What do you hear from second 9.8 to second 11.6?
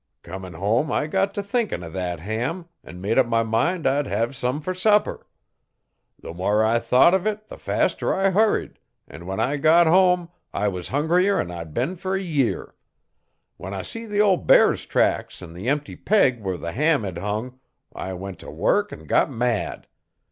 hum I was hungrier'n